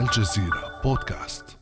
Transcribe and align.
الجزيرة 0.00 0.80
بودكاست. 0.84 1.58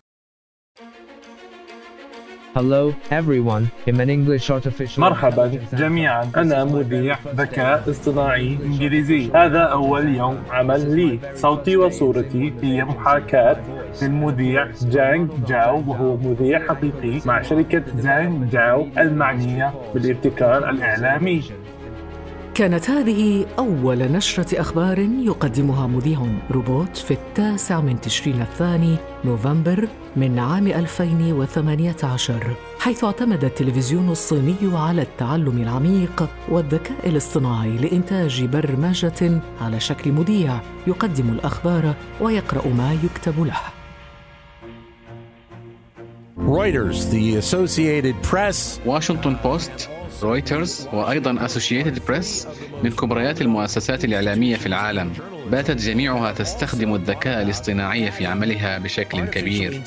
Hello 2.54 2.94
everyone. 3.10 3.64
I'm 3.86 4.00
an 4.00 4.10
English 4.10 4.50
artificial 4.50 4.98
مرحبا 4.98 5.60
جميعا. 5.72 6.30
أنا 6.36 6.64
مذيع 6.64 7.18
ذكاء 7.34 7.90
اصطناعي 7.90 8.58
إنجليزي. 8.64 9.30
هذا 9.34 9.60
أول 9.60 10.14
يوم 10.14 10.42
عمل 10.50 10.96
لي. 10.96 11.20
صوتي 11.34 11.76
وصورتي 11.76 12.54
هي 12.62 12.84
محاكاة 12.84 13.56
للمذيع 14.02 14.70
جانج 14.82 15.30
جاو 15.46 15.76
وهو 15.86 16.16
مذيع 16.16 16.58
حقيقي 16.68 17.20
مع 17.26 17.42
شركة 17.42 17.82
زانج 17.96 18.50
جاو 18.50 18.88
المعنية 18.98 19.74
بالابتكار 19.94 20.70
الإعلامي. 20.70 21.42
كانت 22.56 22.90
هذه 22.90 23.46
أول 23.58 23.98
نشرة 23.98 24.60
أخبار 24.60 24.98
يقدمها 24.98 25.86
مذيع 25.86 26.26
روبوت 26.50 26.96
في 26.96 27.10
التاسع 27.10 27.80
من 27.80 28.00
تشرين 28.00 28.40
الثاني 28.40 28.96
نوفمبر 29.24 29.88
من 30.16 30.38
عام 30.38 30.66
2018 30.66 32.56
حيث 32.78 33.04
اعتمد 33.04 33.44
التلفزيون 33.44 34.10
الصيني 34.10 34.56
على 34.72 35.02
التعلم 35.02 35.62
العميق 35.62 36.28
والذكاء 36.48 37.08
الاصطناعي 37.08 37.76
لإنتاج 37.76 38.44
برمجة 38.44 39.40
على 39.60 39.80
شكل 39.80 40.12
مذيع 40.12 40.60
يقدم 40.86 41.28
الأخبار 41.28 41.94
ويقرأ 42.20 42.68
ما 42.68 42.96
يكتب 43.04 43.44
له. 43.44 43.60
Reuters, 46.36 47.10
the 47.10 47.36
Associated 47.36 48.14
Press, 48.30 48.80
واشنطن 48.86 49.36
بوست 49.44 49.95
رويترز 50.22 50.88
وأيضا 50.92 51.44
أسوشيتد 51.44 52.06
بريس 52.06 52.48
من 52.84 52.90
كبريات 52.90 53.40
المؤسسات 53.40 54.04
الإعلامية 54.04 54.56
في 54.56 54.66
العالم. 54.66 55.12
باتت 55.50 55.76
جميعها 55.76 56.32
تستخدم 56.32 56.94
الذكاء 56.94 57.42
الاصطناعي 57.42 58.10
في 58.10 58.26
عملها 58.26 58.78
بشكل 58.78 59.24
كبير. 59.24 59.82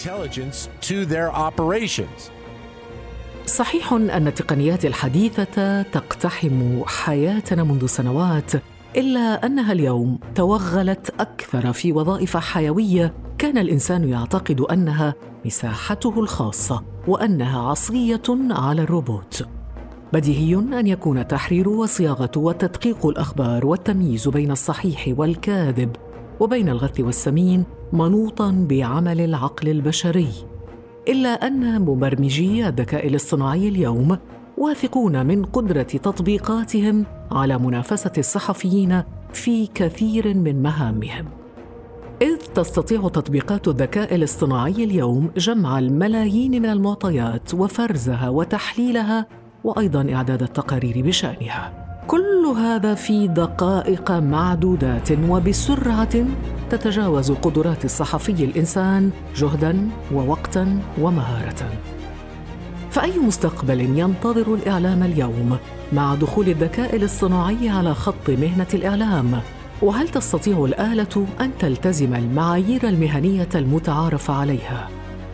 صحيح 3.46 3.94
أن 3.94 4.28
التقنيات 4.28 4.86
الحديثة 4.86 5.82
تقتحم 5.82 6.84
حياتنا 6.86 7.64
منذ 7.64 7.86
سنوات 7.86 8.52
إلا 8.96 9.46
أنها 9.46 9.72
اليوم 9.72 10.20
توغلت 10.36 11.14
أكثر 11.20 11.74
في 11.74 11.92
وظائف 11.92 12.38
حيوية. 12.38 13.14
كان 13.38 13.58
الإنسان 13.58 14.10
يعتقد 14.10 14.62
أنها 14.62 15.14
مساحته 15.46 16.20
الخاصة 16.20 16.84
وأنها 17.08 17.60
عصريه 17.70 18.22
على 18.52 18.82
الروبوت. 18.82 19.59
بديهي 20.14 20.56
أن 20.56 20.88
يكون 20.88 21.18
التحرير 21.18 21.70
وصياغة 21.70 22.32
وتدقيق 22.38 23.06
الأخبار 23.06 23.66
والتمييز 23.66 24.28
بين 24.28 24.52
الصحيح 24.52 25.14
والكاذب 25.18 25.96
وبين 26.40 26.70
الغث 26.70 27.00
والسمين 27.00 27.64
منوطا 27.94 28.66
بعمل 28.70 29.22
العقل 29.22 29.70
البشري. 29.70 30.30
إلا 31.08 31.30
أن 31.30 31.82
مبرمجي 31.82 32.68
الذكاء 32.68 33.08
الاصطناعي 33.08 33.68
اليوم 33.68 34.18
واثقون 34.58 35.26
من 35.26 35.46
قدرة 35.46 35.82
تطبيقاتهم 35.82 37.06
على 37.32 37.58
منافسة 37.58 38.12
الصحفيين 38.18 39.04
في 39.34 39.68
كثير 39.68 40.38
من 40.38 40.62
مهامهم. 40.62 41.26
إذ 42.22 42.38
تستطيع 42.38 43.02
تطبيقات 43.02 43.68
الذكاء 43.68 44.16
الاصطناعي 44.16 44.84
اليوم 44.84 45.32
جمع 45.38 45.80
الملايين 45.80 46.62
من 46.62 46.70
المعطيات 46.70 47.54
وفرزها 47.54 48.30
وتحليلها 48.30 49.39
وأيضا 49.64 50.14
إعداد 50.14 50.44
التقارير 50.44 51.02
بشأنها. 51.06 51.72
كل 52.08 52.54
هذا 52.58 52.94
في 52.96 53.28
دقائق 53.28 54.12
معدودات 54.12 55.12
وبسرعة 55.30 56.26
تتجاوز 56.70 57.32
قدرات 57.32 57.86
الصحفي 57.86 58.32
الإنسان 58.32 59.12
جهدا 59.36 59.90
ووقتا 60.14 60.80
ومهارة. 61.02 61.72
فأي 62.92 63.20
مستقبل 63.20 63.82
ينتظر 63.82 64.54
الإعلام 64.54 65.04
اليوم 65.04 65.58
مع 65.94 66.16
دخول 66.16 66.50
الذكاء 66.50 66.96
الاصطناعي 66.96 67.70
على 67.70 67.94
خط 67.94 68.30
مهنة 68.30 68.68
الإعلام؟ 68.74 69.42
وهل 69.82 70.10
تستطيع 70.10 70.66
الآلة 70.66 71.28
أن 71.42 71.52
تلتزم 71.60 72.16
المعايير 72.16 72.90
المهنية 72.90 73.50
المتعارف 73.56 74.32
عليها؟ 74.32 74.90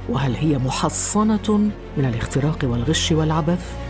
وهل 0.10 0.36
هي 0.36 0.58
محصنة 0.58 1.72
من 1.98 2.06
الاختراق 2.06 2.60
والغش 2.64 3.12
والعبث؟ 3.12 3.85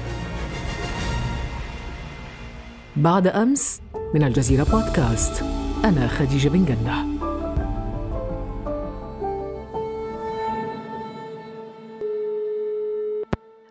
بعد 2.97 3.27
أمس 3.27 3.81
من 4.13 4.23
الجزيرة 4.23 4.63
بودكاست. 4.63 5.43
أنا 5.85 6.07
خديجة 6.07 6.49
بن 6.49 6.65
جنه 6.65 7.05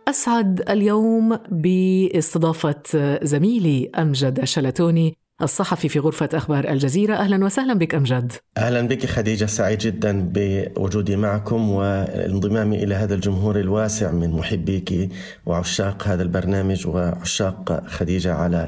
أسعد 0.08 0.70
اليوم 0.70 1.36
بإستضافة 1.36 2.82
زميلي 3.22 3.90
أمجد 3.98 4.44
شلتوني 4.44 5.16
الصحفي 5.44 5.88
في 5.88 5.98
غرفة 5.98 6.28
أخبار 6.34 6.68
الجزيرة 6.70 7.14
أهلا 7.14 7.44
وسهلا 7.44 7.74
بك 7.74 7.94
أمجد. 7.94 8.32
أهلا 8.58 8.82
بك 8.82 9.06
خديجة 9.06 9.44
سعيد 9.44 9.78
جدا 9.78 10.30
بوجودي 10.34 11.16
معكم 11.16 11.70
وانضمامي 11.70 12.84
إلى 12.84 12.94
هذا 12.94 13.14
الجمهور 13.14 13.60
الواسع 13.60 14.12
من 14.12 14.30
محبيك 14.30 15.10
وعشاق 15.46 16.08
هذا 16.08 16.22
البرنامج 16.22 16.86
وعشاق 16.86 17.86
خديجة 17.86 18.34
على 18.34 18.66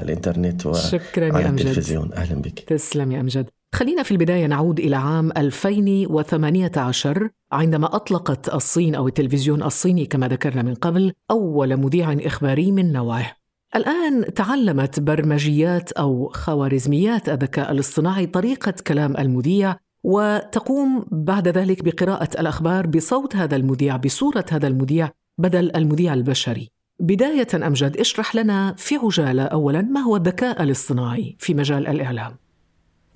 يا 1.17 1.33
وعلى 1.33 1.49
أمجد. 1.49 1.65
التلفزيون. 1.67 2.13
أهلا 2.13 2.41
بك. 2.41 2.59
تسلم 2.59 3.11
يا 3.11 3.19
أمجد. 3.19 3.49
خلينا 3.75 4.03
في 4.03 4.11
البداية 4.11 4.45
نعود 4.45 4.79
إلى 4.79 4.95
عام 4.95 5.31
2018 5.37 7.29
عندما 7.51 7.95
أطلقت 7.95 8.53
الصين 8.53 8.95
أو 8.95 9.07
التلفزيون 9.07 9.63
الصيني 9.63 10.05
كما 10.05 10.27
ذكرنا 10.27 10.61
من 10.61 10.73
قبل 10.73 11.13
أول 11.31 11.77
مذيع 11.77 12.13
إخباري 12.13 12.71
من 12.71 12.91
نوعه 12.93 13.31
الآن 13.75 14.33
تعلمت 14.33 14.99
برمجيات 14.99 15.91
أو 15.91 16.29
خوارزميات 16.33 17.29
الذكاء 17.29 17.71
الاصطناعي 17.71 18.25
طريقة 18.25 18.73
كلام 18.87 19.17
المذيع 19.17 19.75
وتقوم 20.03 21.05
بعد 21.11 21.47
ذلك 21.47 21.83
بقراءة 21.83 22.39
الأخبار 22.39 22.87
بصوت 22.87 23.35
هذا 23.35 23.55
المذيع 23.55 23.97
بصورة 23.97 24.45
هذا 24.51 24.67
المذيع 24.67 25.09
بدل 25.37 25.75
المذيع 25.75 26.13
البشري. 26.13 26.71
بداية 26.99 27.47
أمجد 27.67 27.97
اشرح 27.97 28.35
لنا 28.35 28.73
في 28.77 28.95
عجالة 28.95 29.43
أولا 29.43 29.81
ما 29.81 29.99
هو 29.99 30.15
الذكاء 30.15 30.63
الاصطناعي 30.63 31.35
في 31.39 31.53
مجال 31.53 31.87
الإعلام. 31.87 32.35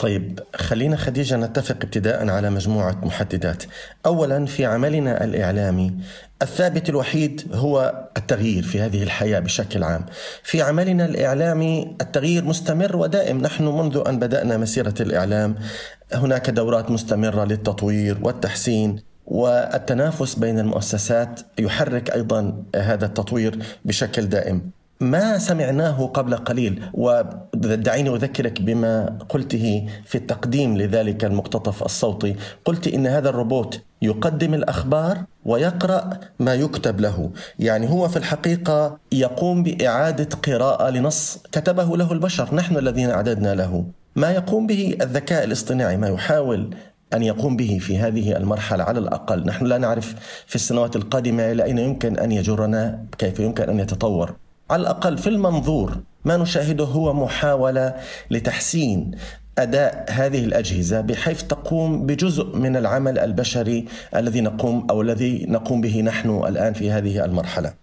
طيب 0.02 0.40
خلينا 0.56 0.96
خديجة 0.96 1.38
نتفق 1.38 1.76
ابتداء 1.76 2.30
على 2.30 2.50
مجموعة 2.50 2.98
محددات. 3.04 3.64
اولا 4.06 4.46
في 4.46 4.66
عملنا 4.66 5.24
الإعلامي 5.24 5.94
الثابت 6.42 6.90
الوحيد 6.90 7.52
هو 7.54 8.08
التغيير 8.18 8.64
في 8.64 8.82
هذه 8.82 9.04
الحياة 9.04 9.40
بشكل 9.40 9.84
عام. 9.84 10.06
في 10.44 10.62
عملنا 10.62 11.06
الإعلامي 11.06 11.96
التغيير 12.02 12.46
مستمر 12.46 12.98
ودائم. 12.98 13.42
نحن 13.42 13.64
منذ 13.64 14.04
أن 14.08 14.20
بدأنا 14.20 14.58
مسيرة 14.58 14.96
الإعلام 15.00 15.56
هناك 16.14 16.50
دورات 16.50 16.92
مستمرة 16.92 17.44
للتطوير 17.44 18.18
والتحسين 18.22 19.00
والتنافس 19.26 20.36
بين 20.36 20.60
المؤسسات 20.60 21.40
يحرك 21.60 22.12
أيضا 22.12 22.64
هذا 22.76 23.06
التطوير 23.06 23.60
بشكل 23.86 24.26
دائم. 24.26 24.81
ما 25.02 25.38
سمعناه 25.38 26.06
قبل 26.08 26.36
قليل 26.36 26.84
ودعيني 26.94 28.10
أذكرك 28.10 28.62
بما 28.62 29.18
قلته 29.30 29.90
في 30.06 30.16
التقديم 30.18 30.78
لذلك 30.78 31.26
المقتطف 31.26 31.84
الصوتي، 31.84 32.36
قلت 32.66 32.88
إن 32.88 33.08
هذا 33.08 33.30
الروبوت 33.30 33.82
يقدم 34.02 34.54
الأخبار 34.54 35.18
ويقرأ 35.46 36.10
ما 36.40 36.54
يكتب 36.54 37.00
له، 37.00 37.32
يعني 37.60 37.90
هو 37.90 38.08
في 38.08 38.18
الحقيقة 38.18 38.98
يقوم 39.12 39.64
بإعادة 39.64 40.30
قراءة 40.44 40.90
لنص 40.90 41.38
كتبه 41.52 41.98
له 41.98 42.12
البشر، 42.12 42.56
نحن 42.56 42.78
الذين 42.78 43.10
أعددنا 43.10 43.56
له. 43.56 43.86
ما 44.16 44.32
يقوم 44.32 44.68
به 44.68 44.98
الذكاء 45.02 45.44
الاصطناعي 45.44 45.98
ما 45.98 46.08
يحاول 46.08 46.76
أن 47.14 47.24
يقوم 47.24 47.58
به 47.58 47.78
في 47.82 47.98
هذه 47.98 48.38
المرحلة 48.38 48.84
على 48.84 49.00
الأقل. 49.00 49.46
نحن 49.46 49.66
لا 49.66 49.78
نعرف 49.78 50.16
في 50.48 50.56
السنوات 50.56 50.96
القادمة 50.96 51.52
إلى 51.52 51.64
أين 51.64 51.78
يمكن 51.78 52.18
أن 52.18 52.32
يجرنا 52.32 53.06
كيف 53.18 53.40
يمكن 53.40 53.70
أن 53.70 53.80
يتطور. 53.80 54.36
على 54.72 54.82
الأقل 54.82 55.18
في 55.18 55.28
المنظور 55.28 55.98
ما 56.26 56.38
نشاهده 56.38 56.86
هو 56.86 57.14
محاولة 57.14 57.96
لتحسين 58.32 59.12
أداء 59.58 60.06
هذه 60.10 60.44
الأجهزة 60.46 61.02
بحيث 61.02 61.44
تقوم 61.44 62.06
بجزء 62.06 62.56
من 62.56 62.76
العمل 62.78 63.20
البشري 63.20 63.86
الذي 64.16 64.42
نقوم 64.42 64.88
أو 64.90 65.02
الذي 65.02 65.46
نقوم 65.50 65.82
به 65.82 66.02
نحن 66.02 66.30
الآن 66.48 66.74
في 66.74 66.92
هذه 66.92 67.26
المرحلة. 67.26 67.74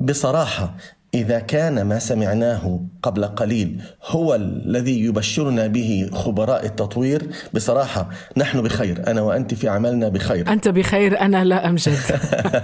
بصراحة 0.00 0.74
إذا 1.14 1.38
كان 1.38 1.82
ما 1.82 1.98
سمعناه 1.98 2.80
قبل 3.02 3.24
قليل 3.24 3.80
هو 4.06 4.34
الذي 4.34 5.04
يبشرنا 5.04 5.66
به 5.66 6.10
خبراء 6.12 6.66
التطوير 6.66 7.22
بصراحة 7.54 8.08
نحن 8.36 8.62
بخير 8.62 9.06
أنا 9.06 9.22
وأنت 9.22 9.54
في 9.54 9.68
عملنا 9.68 10.08
بخير. 10.08 10.48
أنت 10.48 10.68
بخير 10.68 11.20
أنا 11.20 11.44
لا 11.44 11.68
أمجد 11.68 11.98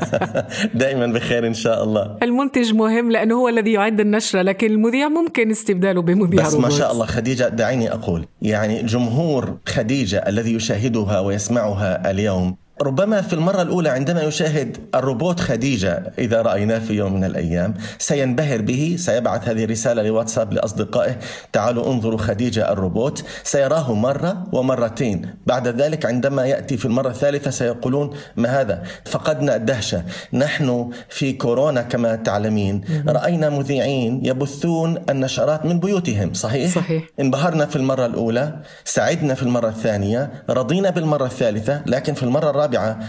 دائما 0.74 1.06
بخير 1.06 1.46
إن 1.46 1.54
شاء 1.54 1.84
الله. 1.84 2.16
المنتج 2.22 2.74
مهم 2.74 3.10
لأنه 3.10 3.34
هو 3.34 3.48
الذي 3.48 3.72
يعد 3.72 4.00
النشرة 4.00 4.42
لكن 4.42 4.66
المذيع 4.66 5.08
ممكن 5.08 5.50
استبداله 5.50 6.02
بمذيع 6.02 6.42
بس 6.42 6.54
روبوت. 6.54 6.70
ما 6.72 6.78
شاء 6.78 6.92
الله 6.92 7.06
خديجة 7.06 7.48
دعيني 7.48 7.92
أقول 7.92 8.26
يعني 8.42 8.82
جمهور 8.82 9.58
خديجة 9.66 10.18
الذي 10.18 10.54
يشاهدها 10.54 11.20
ويسمعها 11.20 12.10
اليوم 12.10 12.56
ربما 12.82 13.20
في 13.22 13.32
المرة 13.32 13.62
الأولى 13.62 13.88
عندما 13.88 14.22
يشاهد 14.22 14.76
الروبوت 14.94 15.40
خديجة 15.40 16.12
إذا 16.18 16.42
رأيناه 16.42 16.78
في 16.78 16.92
يوم 16.92 17.14
من 17.14 17.24
الأيام 17.24 17.74
سينبهر 17.98 18.62
به 18.62 18.96
سيبعث 18.98 19.48
هذه 19.48 19.64
الرسالة 19.64 20.02
لواتساب 20.02 20.52
لأصدقائه 20.52 21.16
تعالوا 21.52 21.92
انظروا 21.92 22.18
خديجة 22.18 22.72
الروبوت. 22.72 23.24
سيراه 23.44 23.94
مرة 23.94 24.46
ومرتين. 24.52 25.34
بعد 25.46 25.68
ذلك 25.68 26.06
عندما 26.06 26.46
يأتي 26.46 26.76
في 26.76 26.84
المرة 26.84 27.08
الثالثة 27.08 27.50
سيقولون 27.50 28.16
ما 28.36 28.60
هذا؟ 28.60 28.82
فقدنا 29.04 29.56
الدهشة. 29.56 30.02
نحن 30.32 30.90
في 31.08 31.32
كورونا 31.32 31.82
كما 31.82 32.16
تعلمين 32.16 32.80
رأينا 33.08 33.50
مذيعين 33.50 34.20
يبثون 34.24 34.98
النشرات 35.10 35.64
من 35.64 35.80
بيوتهم 35.80 36.34
صحيح؟ 36.34 36.74
صحيح. 36.74 37.02
انبهرنا 37.20 37.66
في 37.66 37.76
المرة 37.76 38.06
الأولى 38.06 38.56
سعدنا 38.84 39.34
في 39.34 39.42
المرة 39.42 39.68
الثانية 39.68 40.30
رضينا 40.50 40.90
بالمرة 40.90 41.26
الثالثة 41.26 41.82
لكن 41.86 42.14
في 42.14 42.22
المرة 42.22 42.50
الرابعة 42.50 42.65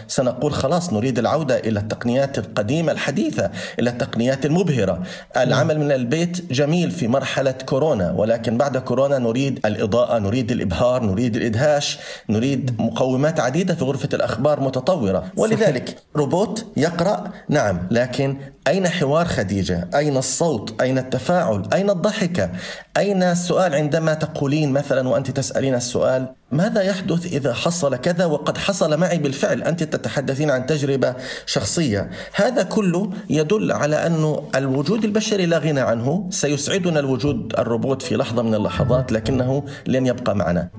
سنقول 0.08 0.54
خلاص 0.54 0.94
نريد 0.94 1.20
العودة 1.20 1.58
إلى 1.60 1.80
التقنيات 1.80 2.38
القديمة 2.38 2.92
الحديثة 2.92 3.52
إلى 3.80 3.90
التقنيات 3.90 4.46
المبهرة 4.46 5.04
العمل 5.38 5.80
من 5.80 5.92
البيت 5.92 6.52
جميل 6.52 6.92
في 6.92 7.08
مرحلة 7.08 7.52
كورونا 7.52 8.12
ولكن 8.12 8.58
بعد 8.58 8.78
كورونا 8.78 9.18
نريد 9.18 9.66
الإضاءة 9.66 10.20
نريد 10.20 10.52
الإبهار 10.52 11.04
نريد 11.04 11.36
الإدهاش 11.36 12.00
نريد 12.30 12.82
مقومات 12.82 13.40
عديدة 13.40 13.76
في 13.76 13.84
غرفة 13.86 14.10
الأخبار 14.14 14.60
متطورة 14.60 15.32
ولذلك 15.38 15.96
روبوت 16.16 16.66
يقرأ 16.78 17.32
نعم 17.50 17.88
لكن 17.92 18.38
أين 18.68 18.88
حوار 18.88 19.26
خديجة؟ 19.26 19.90
أين 19.96 20.18
الصوت؟ 20.18 20.82
أين 20.82 20.98
التفاعل؟ 20.98 21.64
أين 21.74 21.90
الضحكة؟ 21.90 22.50
أين 22.98 23.24
السؤال 23.24 23.76
عندما 23.76 24.14
تقولين 24.14 24.72
مثلا 24.72 25.10
وأنت 25.10 25.32
تسألين 25.32 25.76
السؤال 25.76 26.28
ماذا 26.52 26.82
يحدث 26.82 27.26
إذا 27.26 27.54
حصل 27.54 27.96
كذا 27.96 28.26
وقد 28.26 28.58
حصل 28.58 29.00
معي 29.00 29.18
بالفعل؟ 29.18 29.64
أنت 29.64 29.84
تتحدثين 29.84 30.52
عن 30.52 30.66
تجربة 30.66 31.16
شخصية. 31.46 32.10
هذا 32.36 32.64
كله 32.64 33.10
يدل 33.30 33.72
على 33.72 33.96
أن 33.96 34.36
الوجود 34.56 35.04
البشري 35.04 35.46
لا 35.46 35.58
غنى 35.58 35.80
عنه. 35.80 36.28
سيسعدنا 36.30 37.00
الوجود 37.00 37.54
الروبوت 37.58 38.02
في 38.02 38.16
لحظة 38.16 38.42
من 38.42 38.56
اللحظات 38.56 39.12
لكنه 39.12 39.64
لن 39.88 40.06
يبقى 40.06 40.36
معنا. 40.36 40.70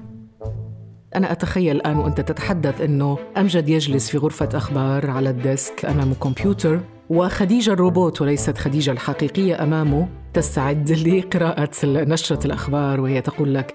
أنا 1.15 1.33
أتخيل 1.33 1.77
الآن 1.77 1.97
وأنت 1.97 2.21
تتحدث 2.21 2.81
أنه 2.81 3.19
أمجد 3.37 3.69
يجلس 3.69 4.11
في 4.11 4.19
غرفة 4.19 4.49
أخبار 4.55 5.11
على 5.11 5.31
الديسك 5.31 5.85
أمام 5.85 6.15
كمبيوتر 6.15 6.81
وخديجة 7.11 7.73
الروبوت 7.73 8.21
وليست 8.21 8.59
خديجة 8.59 8.91
الحقيقية 8.91 9.63
أمامه 9.63 10.09
تستعد 10.35 10.91
لقراءة 10.91 11.71
نشرة 11.85 12.47
الأخبار 12.47 13.01
وهي 13.01 13.21
تقول 13.21 13.55
لك 13.55 13.75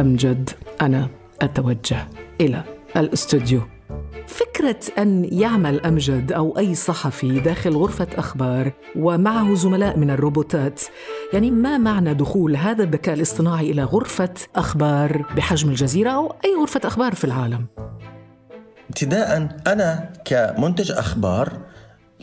أمجد 0.00 0.50
أنا. 0.80 1.17
أتوجه 1.42 2.08
إلى 2.40 2.64
الأستوديو. 2.96 3.62
فكرة 4.26 4.80
أن 4.98 5.28
يعمل 5.32 5.80
أمجد 5.80 6.32
أو 6.32 6.58
أي 6.58 6.74
صحفي 6.74 7.40
داخل 7.40 7.76
غرفة 7.76 8.06
أخبار 8.16 8.72
ومعه 8.96 9.54
زملاء 9.54 9.98
من 9.98 10.10
الروبوتات 10.10 10.82
يعني 11.32 11.50
ما 11.50 11.78
معنى 11.78 12.14
دخول 12.14 12.56
هذا 12.56 12.84
الذكاء 12.84 13.14
الاصطناعي 13.14 13.70
إلى 13.70 13.84
غرفة 13.84 14.34
أخبار 14.56 15.26
بحجم 15.36 15.68
الجزيرة 15.68 16.10
أو 16.10 16.34
أي 16.44 16.54
غرفة 16.60 16.80
أخبار 16.84 17.14
في 17.14 17.24
العالم؟ 17.24 17.66
ابتداء 18.88 19.48
أنا 19.66 20.12
كمنتج 20.24 20.92
أخبار 20.92 21.52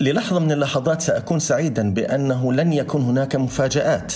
للحظة 0.02 0.40
من 0.40 0.52
اللحظات 0.52 1.02
سأكون 1.02 1.40
سعيدا 1.40 1.94
بأنه 1.94 2.54
لن 2.54 2.74
يكون 2.74 3.02
هناك 3.02 3.36
مفاجآت. 3.36 4.14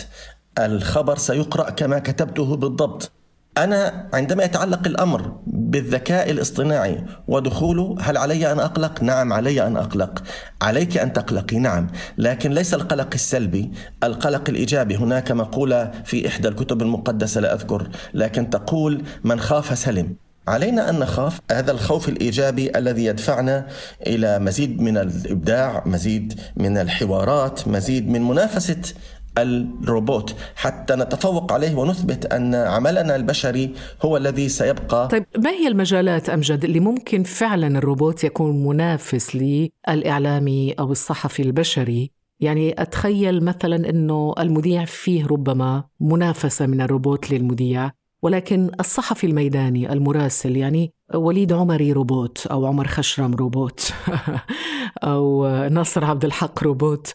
الخبر 0.59 1.17
سيقرأ 1.17 1.69
كما 1.69 1.99
كتبته 1.99 2.55
بالضبط. 2.55 3.11
أنا 3.59 4.09
عندما 4.13 4.43
يتعلق 4.43 4.87
الأمر 4.87 5.39
بالذكاء 5.47 6.31
الاصطناعي 6.31 7.05
ودخوله 7.27 7.95
هل 8.01 8.17
علي 8.17 8.51
أن 8.51 8.59
أقلق؟ 8.59 9.03
نعم 9.03 9.33
علي 9.33 9.67
أن 9.67 9.77
أقلق. 9.77 10.23
عليك 10.61 10.97
أن 10.97 11.13
تقلقي 11.13 11.59
نعم. 11.59 11.87
لكن 12.17 12.51
ليس 12.51 12.73
القلق 12.73 13.09
السلبي. 13.13 13.71
القلق 14.03 14.49
الإيجابي 14.49 14.95
هناك 14.95 15.31
مقولة 15.31 15.91
في 16.05 16.27
إحدى 16.27 16.47
الكتب 16.47 16.81
المقدسة 16.81 17.41
لا 17.41 17.53
أذكر 17.53 17.87
لكن 18.13 18.49
تقول 18.49 19.03
من 19.23 19.39
خاف 19.39 19.77
سلم. 19.77 20.15
علينا 20.47 20.89
أن 20.89 20.99
نخاف. 20.99 21.39
هذا 21.51 21.71
الخوف 21.71 22.09
الإيجابي 22.09 22.77
الذي 22.77 23.05
يدفعنا 23.05 23.67
إلى 24.07 24.39
مزيد 24.39 24.81
من 24.81 24.97
الإبداع، 24.97 25.83
مزيد 25.85 26.39
من 26.55 26.77
الحوارات، 26.77 27.67
مزيد 27.67 28.09
من 28.09 28.21
منافسة 28.21 28.81
الروبوت. 29.37 30.35
حتى 30.55 30.95
نتفوق 30.95 31.53
عليه 31.53 31.75
ونثبت 31.75 32.25
أن 32.25 32.55
عملنا 32.55 33.15
البشري 33.15 33.73
هو 34.05 34.17
الذي 34.17 34.49
سيبقى. 34.49 35.07
طيب 35.07 35.25
ما 35.37 35.49
هي 35.49 35.67
المجالات 35.67 36.29
أمجد 36.29 36.63
اللي 36.63 36.79
ممكن 36.79 37.23
فعلا 37.23 37.67
الروبوت 37.67 38.23
يكون 38.23 38.65
منافس 38.65 39.35
للاعلامي 39.35 40.73
أو 40.79 40.91
الصحفي 40.91 41.41
البشري؟ 41.41 42.11
يعني 42.39 42.81
أتخيل 42.81 43.43
مثلا 43.43 43.89
إنه 43.89 44.33
المذيع 44.39 44.85
فيه 44.85 45.27
ربما 45.27 45.83
منافسة 45.99 46.65
من 46.65 46.81
الروبوت 46.81 47.31
للمذيع. 47.31 47.91
ولكن 48.21 48.71
الصحفي 48.79 49.27
الميداني 49.27 49.93
المراسل 49.93 50.57
يعني 50.57 50.93
وليد 51.13 51.53
عمري 51.53 51.91
روبوت 51.91 52.47
أو 52.47 52.65
عمر 52.65 52.87
خشرم 52.87 53.33
روبوت 53.33 53.93
أو 55.03 55.47
ناصر 55.67 56.05
عبد 56.05 56.25
الحق 56.25 56.63
روبوت. 56.63 57.13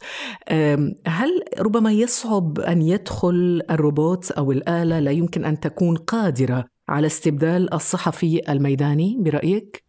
هل 1.06 1.44
ربما 1.58 1.92
يصعب 1.92 2.58
أن 2.60 2.82
يدخل 2.82 3.62
الروبوت 3.70 4.30
أو 4.30 4.52
الآلة؟ 4.52 5.00
لا 5.00 5.10
يمكن 5.10 5.44
أن 5.44 5.60
تكون 5.60 5.96
قادرة 5.96 6.64
على 6.88 7.06
استبدال 7.06 7.74
الصحفي 7.74 8.52
الميداني 8.52 9.16
برأيك؟ 9.20 9.83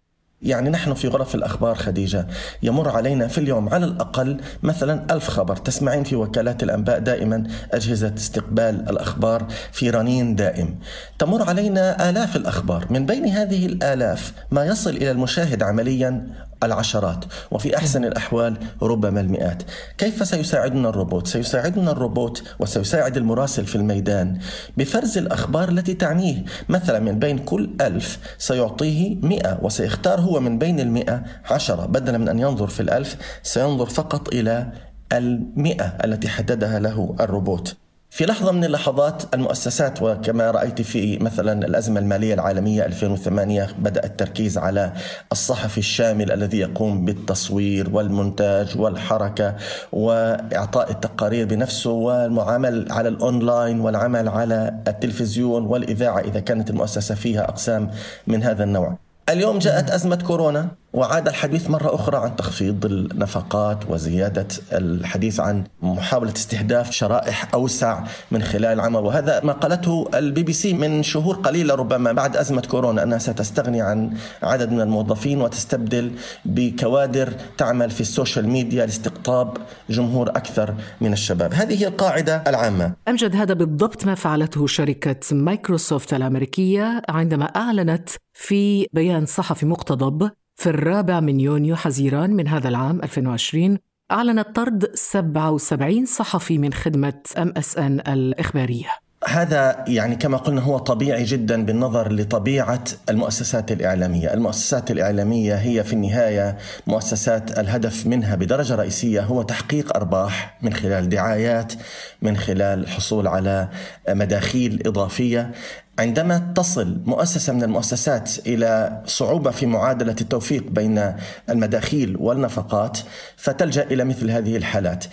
يعني 0.45 0.69
نحن 0.69 0.94
في 0.94 1.07
غرف 1.07 1.36
الأخبار 1.36 1.75
خديجة 1.75 2.27
يمر 2.63 2.89
علينا 2.89 3.27
في 3.27 3.38
اليوم 3.38 3.69
على 3.69 3.86
الأقل 3.86 4.42
مثلا 4.63 5.13
ألف 5.13 5.30
خبر 5.30 5.56
تسمعين 5.56 6.03
في 6.03 6.15
وكالات 6.15 6.63
الأنباء 6.63 7.00
دائما 7.00 7.44
أجهزة 7.71 8.13
استقبال 8.18 8.89
الأخبار 8.89 9.47
في 9.71 9.89
رنين 9.89 10.36
دائم. 10.36 10.80
تمر 11.19 11.50
علينا 11.50 12.09
آلاف 12.09 12.36
الأخبار 12.36 12.86
من 12.89 13.06
بين 13.06 13.25
هذه 13.25 13.65
الآلاف 13.65 14.33
ما 14.51 14.65
يصل 14.65 14.89
إلى 14.89 15.12
المشاهد 15.12 15.63
عمليا 15.63 16.27
العشرات 16.65 17.25
وفي 17.51 17.77
أحسن 17.77 18.06
الأحوال 18.06 18.57
ربما 18.81 19.21
المئات. 19.21 19.63
كيف 19.97 20.27
سيساعدنا 20.27 20.89
الروبوت؟ 20.89 21.27
سيساعدنا 21.27 21.91
الروبوت 21.91 22.44
وسيساعد 22.59 23.17
المراسل 23.17 23.65
في 23.65 23.75
الميدان 23.75 24.39
بفرز 24.77 25.17
الأخبار 25.17 25.69
التي 25.69 25.94
تعنيه، 25.94 26.45
مثلا 26.69 27.00
من 27.00 27.19
بين 27.19 27.38
كل 27.38 27.69
ألف 27.81 28.19
سيعطيه 28.38 29.15
مئة 29.15 29.59
وسيختار 29.62 30.21
هو 30.21 30.39
من 30.39 30.59
بين 30.59 30.79
المئة 30.79 31.24
عشرة 31.51 31.86
بدلا 31.86 32.17
من 32.17 32.29
أن 32.29 32.39
ينظر 32.39 32.67
في 32.67 32.79
الألف 32.79 33.17
سينظر 33.43 33.86
فقط 33.86 34.27
إلى 34.27 34.72
المئة 35.13 35.86
التي 35.86 36.27
حددها 36.27 36.79
له 36.79 37.15
الروبوت 37.19 37.75
في 38.15 38.25
لحظة 38.25 38.51
من 38.51 38.63
اللحظات 38.63 39.36
المؤسسات 39.36 40.01
وكما 40.01 40.51
رأيت 40.51 40.81
في 40.81 41.17
مثلا 41.17 41.65
الأزمة 41.65 42.00
المالية 42.00 42.34
العالمية 42.34 42.86
2008 42.86 43.67
بدأ 43.79 44.03
التركيز 44.05 44.57
على 44.57 44.93
الصحفي 45.31 45.77
الشامل 45.77 46.31
الذي 46.31 46.57
يقوم 46.57 47.05
بالتصوير 47.05 47.89
والمونتاج 47.93 48.79
والحركة 48.79 49.55
وإعطاء 49.91 50.91
التقارير 50.91 51.45
بنفسه 51.45 51.91
والمعامل 51.91 52.88
على 52.91 53.10
الأونلاين 53.10 53.79
والعمل 53.79 54.29
على 54.29 54.74
التلفزيون 54.88 55.65
والإذاعة 55.65 56.19
إذا 56.19 56.39
كانت 56.39 56.69
المؤسسة 56.69 57.15
فيها 57.15 57.50
أقسام 57.50 57.91
من 58.27 58.43
هذا 58.43 58.63
النوع. 58.63 59.04
اليوم 59.29 59.60
جاءت 59.60 59.89
أزمة 59.89 60.15
كورونا 60.15 60.67
وعاد 60.94 61.27
الحديث 61.27 61.70
مرة 61.70 61.96
أخرى 61.96 62.17
عن 62.17 62.36
تخفيض 62.36 62.86
النفقات 62.86 63.89
وزيادة 63.89 64.48
الحديث 64.72 65.39
عن 65.39 65.63
محاولة 65.82 66.34
استهداف 66.34 66.91
شرائح 66.91 67.53
أوسع 67.53 68.03
من 68.32 68.41
خلال 68.41 68.65
العمل 68.65 69.00
وهذا 69.00 69.41
ما 69.44 69.53
قالته 69.53 70.10
البي 70.13 70.44
بي 70.44 70.53
سي 70.53 70.74
من 70.74 71.03
شهور 71.03 71.36
قليلة 71.36 71.75
ربما 71.75 72.12
بعد 72.12 72.38
أزمة 72.38 72.62
كورونا 72.62 73.03
أنها 73.03 73.17
ستستغني 73.17 73.82
عن 73.82 74.13
عدد 74.44 74.72
من 74.72 74.82
الموظفين 74.82 75.41
وتستبدل 75.41 76.12
بكوادر 76.46 77.34
تعمل 77.58 77.91
في 77.91 78.01
ال 78.01 78.08
social 78.08 78.48
media 78.50 78.86
لاستقطاب 78.86 79.58
جمهور 79.89 80.29
أكثر 80.29 80.74
من 81.01 81.13
الشباب. 81.13 81.53
هذه 81.53 81.82
هي 81.82 81.88
القاعدة 81.88 82.44
العامة. 82.48 82.94
أمجد 83.08 83.36
هذا 83.36 83.53
بالضبط 83.53 84.05
ما 84.05 84.15
فعلته 84.15 84.67
شركة 84.67 85.36
مايكروسوفت 85.36 86.13
الأمريكية 86.13 87.01
عندما 87.10 87.46
أعلنت 87.46 88.10
في 88.36 88.88
بيان 88.94 89.25
صحفي 89.25 89.65
مقتضب 89.65 90.32
في 90.56 90.70
الرابع 90.70 91.20
من 91.20 91.39
يونيو 91.39 91.75
حزيران 91.75 92.30
من 92.30 92.48
هذا 92.48 92.70
العام 92.70 93.04
2020 93.04 93.77
أعلنت 94.12 94.56
طرد 94.56 94.96
77 94.96 96.06
صحفي 96.06 96.58
من 96.58 96.74
خدمة 96.74 97.22
MSN 97.38 98.00
الإخبارية. 98.00 98.89
هذا 99.27 99.86
يعني 99.88 100.15
كما 100.15 100.38
قلنا 100.38 100.62
هو 100.62 100.77
طبيعي 100.77 101.24
جدا 101.24 101.65
بالنظر 101.65 102.12
لطبيعة 102.13 102.84
المؤسسات 103.10 103.72
الإعلامية، 103.72 104.34
المؤسسات 104.34 104.92
الإعلامية 104.92 105.56
هي 105.56 105.84
في 105.84 105.94
النهاية 105.94 106.58
مؤسسات 106.88 107.60
الهدف 107.60 108.08
منها 108.08 108.36
بدرجة 108.36 108.75
رئيسية 108.75 109.22
هو 109.22 109.42
تحقيق 109.42 109.96
أرباح 109.96 110.58
من 110.62 110.74
خلال 110.74 111.10
دعايات، 111.10 111.74
من 112.22 112.38
خلال 112.38 112.80
الحصول 112.80 113.27
على 113.27 113.70
مداخيل 114.10 114.84
إضافية، 114.86 115.51
عندما 115.99 116.53
تصل 116.55 116.97
مؤسسة 117.05 117.53
من 117.53 117.63
المؤسسات 117.63 118.31
إلى 118.47 119.01
صعوبة 119.05 119.51
في 119.51 119.65
معادلة 119.65 120.15
التوفيق 120.21 120.63
بين 120.69 121.13
المداخيل 121.49 122.17
والنفقات 122.19 122.99
فتلجأ 123.37 123.83
إلى 123.83 124.03
مثل 124.03 124.31
هذه 124.31 124.57
الحالات 124.57 125.05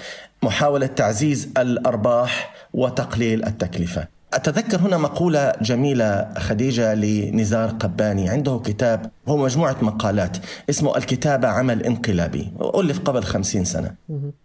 محاولة 0.42 0.86
تعزيز 0.86 1.48
الأرباح 1.58 2.54
وتقليل 2.74 3.44
التكلفة. 3.44 4.06
أتذكر 4.34 4.80
هنا 4.80 4.98
مقولة 4.98 5.52
جميلة 5.62 6.28
خديجة 6.38 6.94
لنزار 6.94 7.68
قباني 7.68 8.28
عنده 8.28 8.60
كتاب 8.64 9.10
هو 9.28 9.36
مجموعة 9.36 9.76
مقالات 9.82 10.36
اسمه 10.70 10.96
الكتابة 10.96 11.48
عمل 11.48 11.82
انقلابي 11.82 12.52
ألف 12.74 12.98
قبل 12.98 13.22
خمسين 13.24 13.64
سنة. 13.64 13.94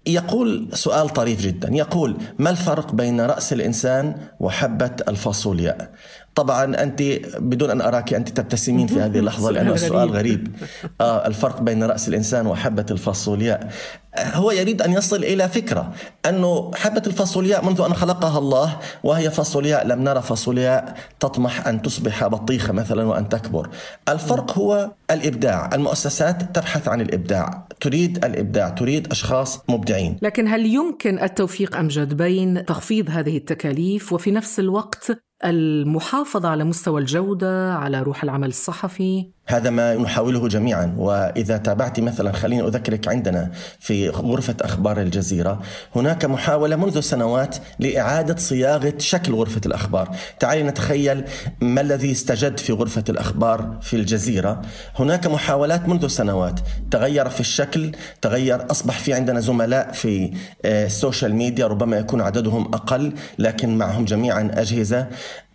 يقول 0.08 0.70
سؤال 0.74 1.10
طريف 1.10 1.42
جدا 1.42 1.70
يقول 1.72 2.18
ما 2.40 2.50
الفرق 2.50 2.92
بين 2.92 3.22
رأس 3.22 3.54
الإنسان 3.54 4.16
وحبة 4.40 4.92
الفاصولياء 5.08 5.92
طبعا 6.36 6.84
أنت 6.84 7.02
بدون 7.38 7.72
أن 7.72 7.82
أراك 7.82 8.14
أنت 8.14 8.30
تبتسمين 8.30 8.88
في 8.88 9.02
هذه 9.02 9.20
اللحظة 9.20 9.52
لأنه 9.52 9.74
السؤال 9.74 10.10
غريب. 10.12 10.56
آه 11.02 11.28
الفرق 11.28 11.62
بين 11.62 11.84
رأس 11.84 12.08
الإنسان 12.08 12.48
وحبة 12.48 12.86
الفاصولياء 12.92 13.72
هو 14.18 14.52
يريد 14.52 14.82
أن 14.82 14.94
يصل 14.94 15.24
إلى 15.24 15.50
فكرة 15.50 15.92
أنه 16.30 16.72
حبة 16.76 17.02
الفاصولياء 17.08 17.66
منذ 17.66 17.82
أن 17.82 17.94
خلقها 17.94 18.40
الله 18.40 18.78
وهي 19.04 19.32
فاصولياء 19.32 19.88
لم 19.88 20.04
نرى 20.04 20.22
فاصولياء 20.22 20.96
تطمح 21.20 21.68
أن 21.68 21.82
تصبح 21.82 22.28
بطيخة 22.28 22.74
مثلا 22.74 23.04
وأن 23.04 23.30
تكبر. 23.30 23.70
الفرق 24.10 24.58
هو 24.58 24.67
الإبداع. 25.12 25.70
المؤسسات 25.74 26.56
تبحث 26.56 26.88
عن 26.88 27.02
الإبداع. 27.02 27.68
تريد 27.82 28.26
الإبداع. 28.26 28.70
تريد 28.70 29.12
أشخاص 29.12 29.70
مبدعين. 29.70 30.18
لكن 30.22 30.48
هل 30.48 30.66
يمكن 30.66 31.20
التوفيق 31.20 31.78
أمجد 31.78 32.18
بين 32.18 32.66
تخفيض 32.66 33.10
هذه 33.10 33.38
التكاليف 33.38 34.14
وفي 34.14 34.32
نفس 34.32 34.60
الوقت 34.60 35.18
المحافظة 35.46 36.50
على 36.50 36.64
مستوى 36.64 37.02
الجودة 37.02 37.74
على 37.74 38.02
روح 38.02 38.24
العمل 38.24 38.48
الصحفي؟ 38.48 39.32
هذا 39.48 39.70
ما 39.70 39.96
نحاوله 39.96 40.48
جميعا. 40.48 40.96
وإذا 40.98 41.58
تابعت 41.58 42.00
مثلا 42.00 42.32
خليني 42.32 42.68
أذكرك 42.68 43.08
عندنا 43.08 43.52
في 43.80 44.10
غرفة 44.10 44.56
أخبار 44.62 45.02
الجزيرة 45.02 45.62
هناك 45.96 46.26
محاولة 46.26 46.76
منذ 46.76 47.00
سنوات 47.00 47.56
لإعادة 47.80 48.36
صياغة 48.38 48.94
شكل 48.98 49.34
غرفة 49.34 49.62
الأخبار، 49.66 50.16
تعالي 50.40 50.64
نتخيل 50.64 51.24
ما 51.62 51.82
الذي 51.82 52.12
استجد 52.12 52.58
في 52.58 52.74
غرفة 52.74 53.04
الأخبار 53.10 53.78
في 53.82 53.96
الجزيرة، 53.96 54.62
هناك 54.96 55.28
محاولات 55.28 55.90
منذ 55.90 56.08
سنوات. 56.08 56.60
تغير 56.92 57.30
في 57.30 57.40
الشكل، 57.40 57.92
تغير 58.22 58.72
أصبح 58.72 59.00
في 59.00 59.14
عندنا 59.14 59.40
زملاء 59.40 59.92
في 59.92 60.34
آه، 60.66 60.86
السوشيال 60.86 61.36
ميديا 61.36 61.68
ربما 61.68 61.98
يكون 61.98 62.22
عددهم 62.22 62.66
أقل 62.74 63.14
لكن 63.40 63.78
معهم 63.78 64.06
جميعا 64.06 64.52
أجهزة، 64.54 65.08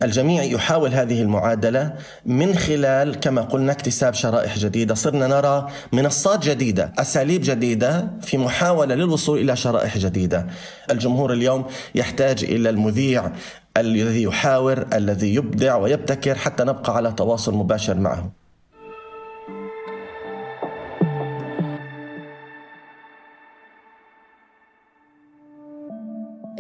الجميع 0.03 0.43
يحاول 0.43 0.95
هذه 0.95 1.23
المعادلة 1.23 1.93
من 2.27 2.55
خلال 2.55 3.21
كما 3.21 3.43
قلنا 3.43 3.73
اكتساب 3.73 4.15
شرائح 4.15 4.59
جديدة، 4.59 4.95
صرنا 4.95 5.27
نرى 5.27 5.69
منصات 5.93 6.45
جديدة، 6.45 6.93
أساليب 6.99 7.41
جديدة 7.45 8.11
في 8.23 8.39
محاولة 8.39 8.95
للوصول 8.95 9.39
إلى 9.39 9.57
شرائح 9.57 9.99
جديدة. 9.99 10.47
الجمهور 10.91 11.33
اليوم 11.33 11.65
يحتاج 11.95 12.45
إلى 12.45 12.71
المذيع 12.71 13.33
الذي 13.77 14.23
يحاور، 14.23 14.87
الذي 14.93 15.35
يبدع 15.35 15.77
ويبتكر 15.77 16.35
حتى 16.35 16.65
نبقى 16.65 16.97
على 16.97 17.13
تواصل 17.13 17.55
مباشر 17.55 17.95
معه. 17.95 18.42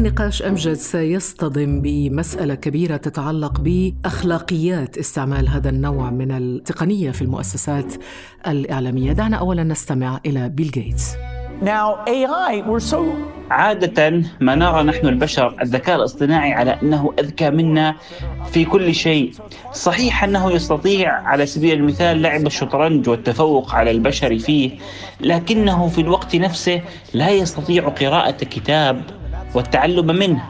النقاش 0.00 0.42
أمجد 0.42 0.74
سيصطدم 0.74 1.80
بمسألة 1.80 2.54
كبيرة 2.54 2.96
تتعلق 2.96 3.60
بأخلاقيات 3.60 4.98
استعمال 4.98 5.48
هذا 5.48 5.68
النوع 5.68 6.10
من 6.10 6.30
التقنية 6.30 7.10
في 7.10 7.22
المؤسسات 7.22 7.94
الإعلامية، 8.46 9.12
دعنا 9.12 9.36
اولا 9.36 9.64
نستمع 9.64 10.20
إلى 10.26 10.48
بيل 10.48 10.70
جيتس. 10.70 11.16
Now 11.62 12.08
AI 12.08 12.62
we're 12.66 12.92
so 12.92 12.98
عادة 13.50 14.22
ما 14.40 14.54
نرى 14.54 14.82
نحن 14.82 15.06
البشر 15.06 15.56
الذكاء 15.62 15.96
الاصطناعي 15.96 16.52
على 16.52 16.78
أنه 16.82 17.12
أذكى 17.18 17.50
منا 17.50 17.96
في 18.52 18.64
كل 18.64 18.94
شيء 18.94 19.32
صحيح 19.72 20.24
أنه 20.24 20.52
يستطيع 20.52 21.12
على 21.12 21.46
سبيل 21.46 21.78
المثال 21.78 22.22
لعب 22.22 22.46
الشطرنج 22.46 23.08
والتفوق 23.08 23.74
على 23.74 23.90
البشر 23.90 24.38
فيه 24.38 24.70
لكنه 25.20 25.88
في 25.88 26.00
الوقت 26.00 26.36
نفسه 26.36 26.82
لا 27.14 27.30
يستطيع 27.30 27.88
قراءة 27.88 28.44
كتاب 28.44 29.19
والتعلم 29.54 30.06
منه. 30.06 30.42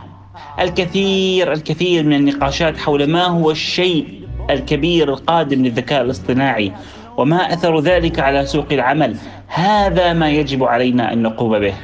الكثير 0.61 1.53
الكثير 1.53 2.05
من 2.05 2.13
النقاشات 2.13 2.79
حول 2.79 3.11
ما 3.11 3.25
هو 3.25 3.51
الشيء 3.51 4.21
الكبير 4.51 5.09
القادم 5.09 5.63
للذكاء 5.63 6.03
الاصطناعي 6.03 6.73
وما 7.17 7.53
أثر 7.53 7.81
ذلك 7.81 8.19
على 8.19 8.47
سوق 8.47 8.67
العمل. 8.73 9.17
هذا 9.47 10.13
ما 10.13 10.31
يجب 10.31 10.65
علينا 10.65 11.13
أن 11.13 11.23
نقوم 11.23 11.59
به. 11.59 11.75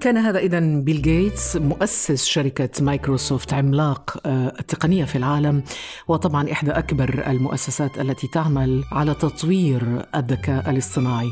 كان 0.00 0.16
هذا 0.16 0.38
اذا 0.38 0.60
بيل 0.60 1.02
جيتس 1.02 1.56
مؤسس 1.56 2.26
شركة 2.26 2.68
مايكروسوفت 2.80 3.52
عملاق 3.52 4.20
آه، 4.26 4.52
التقنيه 4.60 5.04
في 5.04 5.18
العالم 5.18 5.62
وطبعا 6.08 6.52
إحدى 6.52 6.70
أكبر 6.70 7.24
المؤسسات 7.26 8.00
التي 8.00 8.26
تعمل 8.26 8.84
على 8.92 9.14
تطوير 9.14 9.82
الذكاء 10.14 10.70
الاصطناعي. 10.70 11.30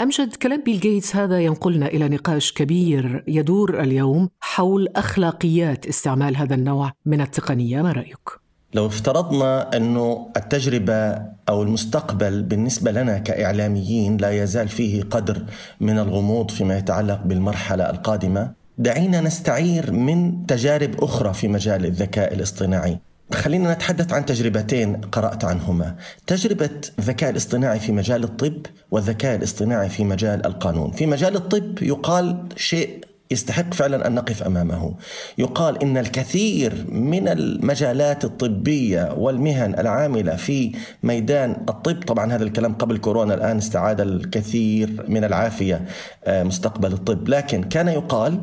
أمجد 0.00 0.36
كلام 0.36 0.62
بيل 0.62 0.80
جيتس 0.80 1.16
هذا 1.16 1.40
ينقلنا 1.40 1.86
إلى 1.86 2.08
نقاش 2.08 2.52
كبير 2.52 3.24
يدور 3.28 3.80
اليوم 3.80 4.28
حول 4.40 4.88
أخلاقيات 4.96 5.86
استعمال 5.86 6.36
هذا 6.36 6.54
النوع 6.54 6.92
من 7.06 7.20
التقنية 7.20 7.82
ما 7.82 7.92
رأيك؟ 7.92 8.28
لو 8.74 8.86
افترضنا 8.86 9.76
أنه 9.76 10.30
التجربة 10.36 11.22
أو 11.48 11.62
المستقبل 11.62 12.42
بالنسبة 12.42 12.90
لنا 12.90 13.18
كإعلاميين 13.18 14.16
لا 14.16 14.42
يزال 14.42 14.68
فيه 14.68 15.02
قدر 15.02 15.44
من 15.80 15.98
الغموض 15.98 16.50
فيما 16.50 16.78
يتعلق 16.78 17.22
بالمرحلة 17.24 17.90
القادمة 17.90 18.52
دعينا 18.78 19.20
نستعير 19.20 19.92
من 19.92 20.46
تجارب 20.46 21.04
أخرى 21.04 21.34
في 21.34 21.48
مجال 21.48 21.86
الذكاء 21.86 22.34
الاصطناعي 22.34 22.98
خلينا 23.32 23.72
نتحدث 23.74 24.12
عن 24.12 24.26
تجربتين 24.26 24.96
قرأت 24.96 25.44
عنهما 25.44 25.96
تجربة 26.26 26.70
الذكاء 26.98 27.30
الاصطناعي 27.30 27.80
في 27.80 27.92
مجال 27.92 28.24
الطب 28.24 28.66
والذكاء 28.90 29.36
الاصطناعي 29.36 29.88
في 29.88 30.04
مجال 30.04 30.46
القانون 30.46 30.90
في 30.90 31.06
مجال 31.06 31.36
الطب 31.36 31.82
يقال 31.82 32.48
شيء 32.56 33.08
يستحق 33.30 33.74
فعلا 33.74 34.06
أن 34.06 34.14
نقف 34.14 34.42
أمامه. 34.42 34.94
يقال 35.38 35.82
إن 35.82 35.96
الكثير 35.96 36.86
من 36.88 37.28
المجالات 37.28 38.24
الطبية 38.24 39.12
والمهن 39.16 39.78
العاملة 39.78 40.36
في 40.36 40.72
ميدان 41.02 41.50
الطب، 41.68 42.02
طبعا 42.02 42.32
هذا 42.32 42.44
الكلام 42.44 42.74
قبل 42.74 42.98
كورونا 42.98 43.34
الآن 43.34 43.56
استعاد 43.56 44.00
الكثير 44.00 45.04
من 45.08 45.24
العافية 45.24 45.84
آه، 46.24 46.42
مستقبل 46.42 46.92
الطب، 46.92 47.28
لكن 47.28 47.62
كان 47.62 47.88
يقال 47.88 48.40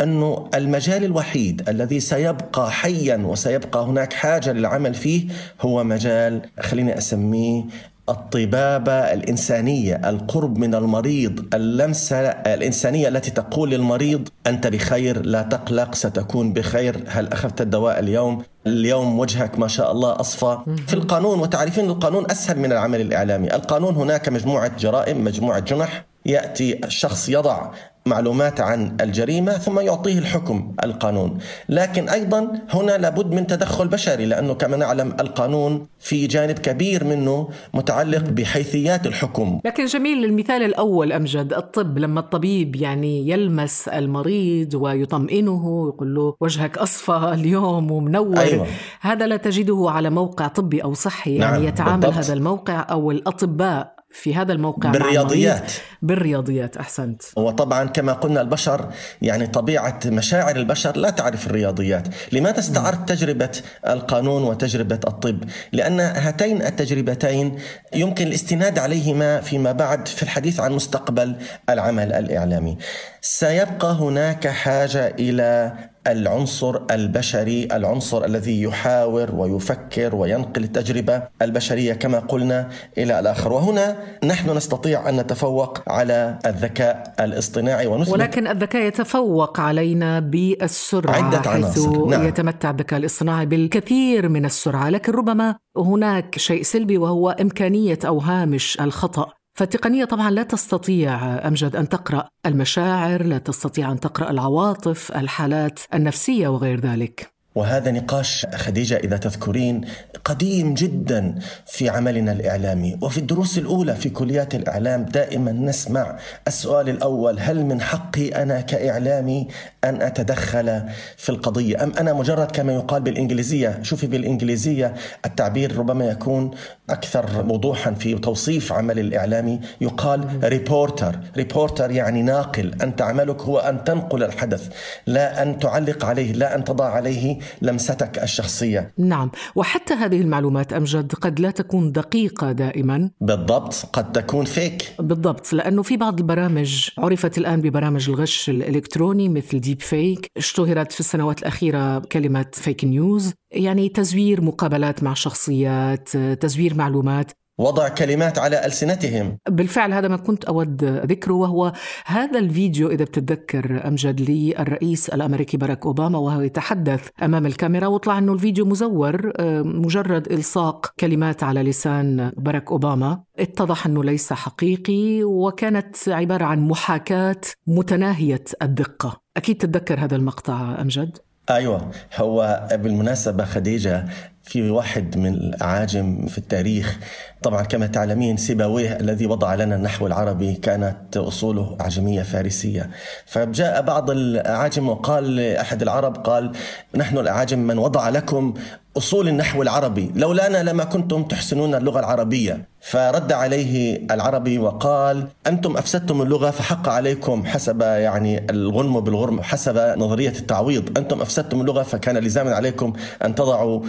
أنه 0.00 0.48
المجال 0.54 1.04
الوحيد 1.04 1.68
الذي 1.68 2.00
سيبقى 2.00 2.70
حيا 2.70 3.16
وسيبقى 3.16 3.84
هناك 3.84 4.12
حاجة 4.12 4.52
للعمل 4.52 4.94
فيه 4.94 5.28
هو 5.60 5.84
مجال 5.84 6.42
خليني 6.60 6.98
أسميه 6.98 7.64
الطبابة 8.08 8.92
الإنسانية 8.92 10.00
القرب 10.04 10.58
من 10.58 10.74
المريض 10.74 11.54
اللمسة 11.54 12.18
الإنسانية 12.28 13.08
التي 13.08 13.30
تقول 13.30 13.70
للمريض 13.70 14.28
أنت 14.46 14.66
بخير 14.66 15.26
لا 15.26 15.42
تقلق 15.42 15.94
ستكون 15.94 16.52
بخير. 16.52 17.04
هل 17.08 17.32
أخذت 17.32 17.60
الدواء 17.60 17.98
اليوم؟ 17.98 18.42
اليوم 18.66 19.18
وجهك 19.18 19.58
ما 19.58 19.68
شاء 19.68 19.92
الله 19.92 20.20
أصفى. 20.20 20.58
في 20.86 20.94
القانون 20.94 21.40
وتعرفين 21.40 21.84
القانون 21.84 22.30
أسهل 22.30 22.58
من 22.58 22.72
العمل 22.72 23.00
الإعلامي. 23.00 23.54
القانون 23.54 23.96
هناك 23.96 24.28
مجموعة 24.28 24.78
جرائم 24.78 25.24
مجموعة 25.24 25.60
جنح. 25.60 26.04
يأتي 26.26 26.84
الشخص 26.84 27.28
يضع 27.28 27.70
معلومات 28.06 28.60
عن 28.60 28.96
الجريمة 29.00 29.52
ثم 29.52 29.80
يعطيه 29.80 30.18
الحكم 30.18 30.74
القانون 30.84 31.38
لكن 31.68 32.08
أيضا 32.08 32.52
هنا 32.70 32.92
لابد 32.92 33.32
من 33.34 33.46
تدخل 33.46 33.88
بشري 33.88 34.26
لأنه 34.26 34.54
كما 34.54 34.76
نعلم 34.76 35.16
القانون 35.20 35.86
في 36.00 36.26
جانب 36.26 36.58
كبير 36.58 37.04
منه 37.04 37.48
متعلق 37.74 38.22
بحيثيات 38.30 39.06
الحكم 39.06 39.60
لكن 39.64 39.84
جميل 39.84 40.24
المثال 40.24 40.62
الأول 40.62 41.12
أمجد 41.12 41.52
الطب 41.52 41.98
لما 41.98 42.20
الطبيب 42.20 42.76
يعني 42.76 43.28
يلمس 43.28 43.88
المريض 43.88 44.74
ويطمئنه 44.74 45.92
يقول 45.94 46.14
له 46.14 46.34
وجهك 46.40 46.78
أصفى 46.78 47.30
اليوم 47.34 47.90
ومنور 47.90 48.38
أيوة. 48.38 48.66
هذا 49.00 49.26
لا 49.26 49.36
تجده 49.36 49.86
على 49.88 50.10
موقع 50.10 50.48
طبي 50.48 50.82
أو 50.84 50.94
صحي 50.94 51.36
يعني 51.36 51.52
نعم 51.52 51.68
يتعامل 51.68 52.00
بالضبط. 52.00 52.24
هذا 52.24 52.34
الموقع 52.34 52.86
أو 52.90 53.10
الأطباء 53.10 54.01
في 54.12 54.34
هذا 54.34 54.52
الموقع 54.52 54.90
بالرياضيات. 54.90 55.72
بالرياضيات 56.02 56.76
أحسنت. 56.76 57.22
وطبعا 57.36 57.84
كما 57.84 58.12
قلنا 58.12 58.40
البشر 58.40 58.88
يعني 59.22 59.46
طبيعة 59.46 60.00
مشاعر 60.06 60.56
البشر 60.56 60.96
لا 60.96 61.10
تعرف 61.10 61.46
الرياضيات. 61.46 62.08
لماذا 62.32 62.58
استعرت 62.58 63.08
تجربة 63.08 63.50
القانون 63.86 64.44
وتجربة 64.44 65.00
الطب؟ 65.06 65.44
لأن 65.72 66.00
هاتين 66.00 66.62
التجربتين 66.62 67.58
يمكن 67.94 68.26
الاستناد 68.26 68.78
عليهما 68.78 69.40
فيما 69.40 69.72
بعد 69.72 70.08
في 70.08 70.22
الحديث 70.22 70.60
عن 70.60 70.72
مستقبل 70.72 71.36
العمل 71.70 72.12
الإعلامي. 72.12 72.78
سيبقى 73.20 73.92
هناك 73.92 74.48
حاجة 74.48 75.14
إلى 75.18 75.72
العنصر 76.06 76.80
البشري 76.90 77.68
العنصر 77.72 78.24
الذي 78.24 78.62
يحاور 78.62 79.34
ويفكر 79.34 80.14
وينقل 80.14 80.64
التجربة 80.64 81.22
البشرية 81.42 81.92
كما 81.92 82.18
قلنا 82.18 82.68
إلى 82.98 83.20
الآخر. 83.20 83.52
وهنا 83.52 83.96
نحن 84.24 84.56
نستطيع 84.56 85.08
أن 85.08 85.20
نتفوق 85.20 85.88
على 85.88 86.38
الذكاء 86.46 87.14
الاصطناعي 87.20 87.86
ونثبت 87.86 88.12
ولكن 88.12 88.46
الذكاء 88.46 88.82
يتفوق 88.82 89.60
علينا 89.60 90.20
بالسرعة 90.20 91.14
عدة 91.14 91.50
حيث 91.50 91.88
نعم. 91.88 92.28
يتمتع 92.28 92.70
الذكاء 92.70 92.98
الاصطناعي 92.98 93.46
بالكثير 93.46 94.28
من 94.28 94.44
السرعة. 94.44 94.90
لكن 94.90 95.12
ربما 95.12 95.56
هناك 95.76 96.38
شيء 96.38 96.62
سلبي 96.62 96.98
وهو 96.98 97.30
إمكانية 97.30 97.98
أو 98.04 98.18
هامش 98.18 98.80
الخطأ. 98.80 99.41
فالتقنية 99.54 100.04
طبعا 100.04 100.30
لا 100.30 100.42
تستطيع 100.42 101.38
أمجد 101.48 101.76
أن 101.76 101.88
تقرأ 101.88 102.28
المشاعر 102.46 103.22
لا 103.22 103.38
تستطيع 103.38 103.92
أن 103.92 104.00
تقرأ 104.00 104.30
العواطف 104.30 105.12
الحالات 105.16 105.80
النفسية 105.94 106.48
وغير 106.48 106.80
ذلك. 106.80 107.32
وهذا 107.54 107.90
نقاش 107.90 108.46
خديجة 108.54 108.96
إذا 108.96 109.16
تذكرين 109.16 109.80
قديم 110.24 110.74
جدا 110.74 111.38
في 111.66 111.88
عملنا 111.88 112.32
الإعلامي. 112.32 112.98
وفي 113.02 113.18
الدروس 113.18 113.58
الأولى 113.58 113.94
في 113.94 114.10
كليات 114.10 114.54
الإعلام 114.54 115.02
دائما 115.02 115.52
نسمع 115.52 116.18
السؤال 116.46 116.88
الأول 116.88 117.40
هل 117.40 117.66
من 117.66 117.80
حقي 117.80 118.28
أنا 118.28 118.60
كإعلامي 118.60 119.48
أن 119.84 120.02
أتدخل 120.02 120.82
في 121.16 121.28
القضية؟ 121.28 121.84
أم 121.84 121.92
أنا 121.98 122.12
مجرد 122.12 122.50
كما 122.50 122.72
يقال 122.72 123.02
بالإنجليزية؟ 123.02 123.78
شوفي 123.82 124.06
بالإنجليزية 124.06 124.94
التعبير 125.26 125.76
ربما 125.76 126.04
يكون 126.04 126.50
أكثر 126.92 127.44
وضوحا 127.48 127.90
في 127.90 128.14
توصيف 128.14 128.72
عمل 128.72 128.98
الإعلامي 128.98 129.60
يقال 129.80 130.38
reporter 130.44 131.18
reporter 131.36 131.90
يعني 131.90 132.22
ناقل. 132.22 132.74
أنت 132.82 133.02
عملك 133.02 133.42
هو 133.42 133.58
أن 133.58 133.84
تنقل 133.84 134.22
الحدث. 134.22 134.68
لا 135.06 135.42
أن 135.42 135.58
تعلق 135.58 136.04
عليه. 136.04 136.32
لا 136.32 136.54
أن 136.54 136.64
تضع 136.64 136.84
عليه 136.84 137.38
لمستك 137.62 138.22
الشخصية. 138.22 138.92
نعم. 138.98 139.30
وحتى 139.56 139.94
هذه 139.94 140.20
المعلومات 140.20 140.72
أمجد 140.72 141.12
قد 141.12 141.40
لا 141.40 141.50
تكون 141.50 141.92
دقيقة 141.92 142.52
دائما؟ 142.52 143.10
بالضبط. 143.20 143.74
قد 143.92 144.12
تكون 144.12 144.44
فيك 144.44 144.92
بالضبط. 144.98 145.52
لأنه 145.52 145.82
في 145.82 145.96
بعض 145.96 146.20
البرامج 146.20 146.88
عرفت 146.98 147.38
الآن 147.38 147.60
ببرامج 147.60 148.10
الغش 148.10 148.50
الإلكتروني 148.50 149.28
مثل 149.28 149.60
ديب 149.60 149.80
فيك 149.80 150.30
اشتهرت 150.36 150.92
في 150.92 151.00
السنوات 151.00 151.38
الأخيرة 151.38 151.98
كلمة 151.98 152.46
فيك 152.52 152.84
نيوز 152.84 153.32
يعني 153.50 153.88
تزوير 153.88 154.40
مقابلات 154.40 155.02
مع 155.02 155.14
شخصيات 155.14 156.08
تزوير 156.16 156.74
معلومات 156.82 157.32
وضع 157.58 157.88
كلمات 157.88 158.38
على 158.38 158.66
ألسنتهم. 158.66 159.38
بالفعل 159.48 159.92
هذا 159.92 160.08
ما 160.08 160.16
كنت 160.16 160.44
أود 160.44 160.84
ذكره 160.84 161.34
وهو 161.34 161.72
هذا 162.06 162.38
الفيديو 162.38 162.90
إذا 162.90 163.04
بتتذكر 163.04 163.88
أمجد 163.88 164.30
للرئيس 164.30 165.08
الأمريكي 165.08 165.56
باراك 165.56 165.86
أوباما 165.86 166.18
وهو 166.18 166.40
يتحدث 166.40 167.08
أمام 167.22 167.46
الكاميرا 167.46 167.86
وطلع 167.86 168.18
أنه 168.18 168.32
الفيديو 168.32 168.64
مزور 168.64 169.32
آه، 169.36 169.62
مجرد 169.62 170.32
إلصاق 170.32 170.94
كلمات 171.00 171.42
على 171.42 171.62
لسان 171.62 172.32
باراك 172.36 172.70
أوباما. 172.70 173.22
اتضح 173.38 173.86
أنه 173.86 174.04
ليس 174.04 174.32
حقيقي 174.32 175.24
وكانت 175.24 175.96
عبارة 176.08 176.44
عن 176.44 176.60
محاكاة 176.60 177.40
متناهية 177.66 178.44
الدقة. 178.62 179.20
أكيد 179.36 179.56
تتذكر 179.56 180.00
هذا 180.00 180.16
المقطع 180.16 180.80
أمجد؟ 180.80 181.18
أيوه 181.50 181.90
هو 182.16 182.68
بالمناسبة 182.72 183.44
خديجة 183.44 184.04
في 184.44 184.70
واحد 184.70 185.18
من 185.18 185.34
الأعاجم 185.34 186.26
في 186.26 186.38
التاريخ. 186.38 186.98
طبعا 187.42 187.62
كما 187.62 187.86
تعلمين 187.86 188.36
سيبويه 188.36 188.96
الذي 188.96 189.26
وضع 189.26 189.54
لنا 189.54 189.76
النحو 189.76 190.06
العربي 190.06 190.54
كانت 190.54 191.16
أصوله 191.16 191.76
أعجمية 191.80 192.22
فارسية. 192.22 192.90
فجاء 193.26 193.82
بعض 193.82 194.10
الأعاجم 194.10 194.88
وقال 194.88 195.36
لأحد 195.36 195.82
العرب 195.82 196.16
قال 196.16 196.52
نحن 196.94 197.18
الأعاجم 197.18 197.58
من 197.58 197.78
وضع 197.78 198.08
لكم 198.08 198.54
أصول 198.96 199.28
النحو 199.28 199.62
العربي. 199.62 200.12
لولانا 200.16 200.62
لما 200.62 200.84
كنتم 200.84 201.22
تحسنون 201.22 201.74
اللغة 201.74 202.00
العربية. 202.00 202.72
فرد 202.80 203.32
عليه 203.32 204.02
العربي 204.10 204.58
وقال 204.58 205.26
أنتم 205.46 205.76
أفسدتم 205.76 206.22
اللغة 206.22 206.50
فحق 206.50 206.88
عليكم 206.88 207.44
حسب 207.46 207.80
يعني 207.80 208.46
الغنم 208.50 209.00
بالغرم 209.00 209.42
حسب 209.42 209.78
نظرية 209.98 210.28
التعويض. 210.38 210.98
أنتم 210.98 211.20
أفسدتم 211.20 211.60
اللغة 211.60 211.82
فكان 211.82 212.18
لزاما 212.18 212.54
عليكم 212.54 212.92
أن 213.24 213.34
تضعوا 213.34 213.82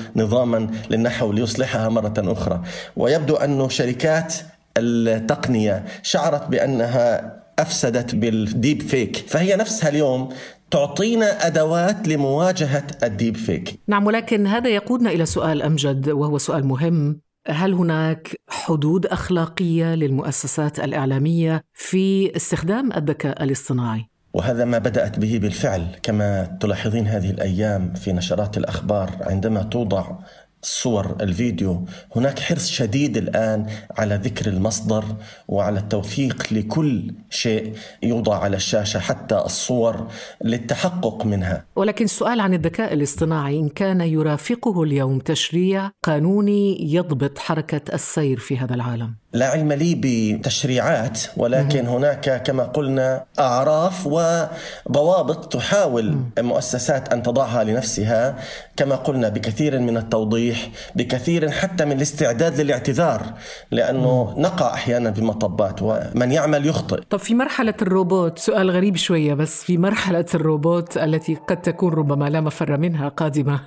نظاما 0.44 0.68
للنحو 0.90 1.32
ليصلحها 1.32 1.90
مرة 1.90 2.14
أخرى 2.18 2.62
ويبدو 2.96 3.36
أن 3.36 3.70
شركات 3.70 4.34
التقنية 4.78 5.86
شعرت 6.04 6.48
بأنها 6.48 7.34
أفسدت 7.60 8.16
بالديب 8.16 8.82
فيك 8.82 9.18
فهي 9.28 9.56
نفسها 9.56 9.90
اليوم 9.90 10.30
تعطينا 10.72 11.48
أدوات 11.48 12.08
لمواجهة 12.08 12.88
الديب 13.04 13.38
فيك. 13.38 13.80
نعم 13.88 14.06
ولكن 14.06 14.48
هذا 14.48 14.70
يقودنا 14.70 15.12
إلى 15.12 15.26
سؤال 15.26 15.62
أمجد 15.62 16.10
وهو 16.10 16.38
سؤال 16.38 16.66
مهم، 16.66 17.20
هل 17.48 17.74
هناك 17.74 18.36
حدود 18.50 19.06
أخلاقية 19.06 19.96
للمؤسسات 19.96 20.80
الإعلامية 20.80 21.62
في 21.74 22.36
استخدام 22.36 22.94
الذكاء 22.94 23.44
الاصطناعي؟ 23.44 24.12
وهذا 24.34 24.65
ما 24.65 24.78
بدأت 24.78 25.19
به 25.19 25.39
بالفعل 25.41 25.88
كما 26.04 26.58
تلاحظين 26.60 27.08
هذه 27.08 27.30
الأيام 27.30 27.93
في 27.93 28.13
نشرات 28.13 28.58
الأخبار 28.58 29.17
عندما 29.22 29.63
توضع 29.63 30.06
صور 30.63 31.15
الفيديو 31.22 31.86
هناك 32.15 32.39
حرص 32.39 32.69
شديد 32.69 33.17
الآن 33.17 33.65
على 33.98 34.15
ذكر 34.15 34.48
المصدر 34.48 35.04
وعلى 35.48 35.80
التوثيق 35.80 36.54
لكل 36.54 37.13
شيء 37.30 37.74
يوضع 38.04 38.39
على 38.39 38.56
الشاشة 38.56 39.00
حتى 39.00 39.36
الصور 39.36 40.08
للتحقق 40.43 41.26
منها. 41.26 41.65
ولكن 41.76 42.06
السؤال 42.06 42.39
عن 42.39 42.54
الذكاء 42.54 42.93
الاصطناعي 42.93 43.60
إن 43.60 43.69
كان 43.69 44.02
يرافقه 44.02 44.84
اليوم 44.84 45.19
تشريع 45.19 45.91
قانوني 46.04 46.93
يضبط 46.93 47.39
حركة 47.39 47.93
السير 47.93 48.39
في 48.39 48.58
هذا 48.58 48.76
العالم. 48.76 49.23
لا 49.34 49.48
علم 49.48 49.74
لي 49.74 49.96
بتشريعات 49.96 51.19
ولكن 51.38 51.88
هناك 51.88 52.43
كما 52.43 52.63
قلنا 52.63 53.24
أعراف 53.39 54.08
وضوابط 54.08 55.54
تحاول 55.54 56.17
مؤسسات 56.39 57.13
أن 57.13 57.24
تضعها 57.24 57.63
لنفسها. 57.63 58.36
كما 58.78 58.96
قلنا 58.96 59.30
بكثير 59.30 59.80
من 59.80 59.98
التوضيح 59.98 60.69
بكثير 60.96 61.52
حتى 61.52 61.86
من 61.86 61.91
الاستعداد 61.91 62.62
للاعتذار 62.62 63.22
لأنه 63.72 64.34
نقع 64.38 64.74
أحيانا 64.74 65.10
بمطبات 65.10 65.82
ومن 65.82 66.32
يعمل 66.32 66.65
يخطئ. 66.65 67.02
طب 67.10 67.19
في 67.19 67.36
مرحلة 67.36 67.74
الروبوت 67.82 68.39
سؤال 68.39 68.72
غريب 68.72 68.96
شوية 68.96 69.34
بس 69.34 69.63
في 69.63 69.78
مرحلة 69.78 70.26
الروبوت 70.36 70.98
التي 70.98 71.36
قد 71.36 71.62
تكون 71.62 71.93
ربما 71.93 72.30
لا 72.30 72.41
مفر 72.41 72.78
منها 72.78 73.10
قادمة 73.10 73.60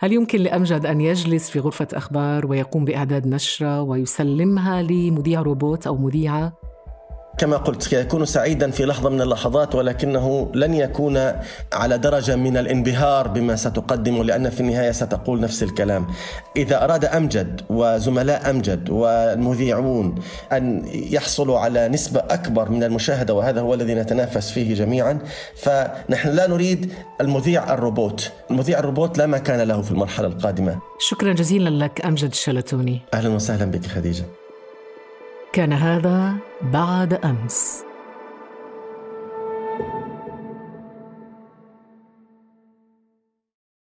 هل 0.00 0.12
يمكن 0.12 0.38
لأمجد 0.38 0.86
أن 0.86 1.00
يجلس 1.00 1.50
في 1.50 1.60
غرفة 1.60 1.88
أخبار 1.92 2.46
ويقوم 2.46 2.84
بإعداد 2.84 3.26
نشرة 3.26 3.82
ويسلمها 3.82 4.82
لي 4.82 5.10
مذيع 5.10 5.42
روبوت 5.42 5.86
أو 5.86 5.96
مذيعة؟ 5.96 6.52
كما 7.38 7.56
قلت 7.56 7.82
سيكون 7.82 8.24
سعيدا 8.24 8.70
في 8.70 8.84
لحظة 8.84 9.10
من 9.10 9.20
اللحظات 9.20 9.74
ولكنه 9.74 10.50
لن 10.54 10.74
يكون 10.74 11.32
على 11.72 11.98
درجة 11.98 12.36
من 12.36 12.56
الانبهار 12.56 13.28
بما 13.28 13.56
ستقدمه 13.56 14.24
لأن 14.24 14.50
في 14.50 14.60
النهاية 14.60 14.90
ستقول 14.90 15.40
نفس 15.40 15.62
الكلام. 15.62 16.06
إذا 16.56 16.84
أراد 16.84 17.04
أمجد 17.04 17.60
وزملاء 17.70 18.50
أمجد 18.50 18.90
والمذيعون 18.90 20.14
أن 20.52 20.82
يحصلوا 20.86 21.58
على 21.58 21.88
نسبة 21.88 22.20
أكبر 22.20 22.70
من 22.70 22.84
المشاهدة 22.84 23.34
وهذا 23.34 23.60
هو 23.60 23.74
الذي 23.74 23.94
نتنافس 23.94 24.50
فيه 24.50 24.74
جميعا 24.74 25.18
فنحن 25.56 26.28
لا 26.28 26.46
نريد 26.46 26.92
المذيع 27.20 27.74
الروبوت. 27.74 28.32
المذيع 28.50 28.78
الروبوت 28.78 29.18
لا 29.18 29.26
مكان 29.26 29.60
له 29.60 29.82
في 29.82 29.90
المرحلة 29.90 30.26
القادمة. 30.26 30.78
شكرا 30.98 31.32
جزيلا 31.32 31.84
لك 31.84 32.06
أمجد 32.06 32.30
الشلتوني. 32.30 33.00
أهلا 33.14 33.28
وسهلا 33.28 33.64
بك 33.64 33.86
خديجة. 33.86 34.24
كان 35.56 35.72
هذا 35.72 36.34
بعد 36.62 37.12
أمس. 37.14 37.84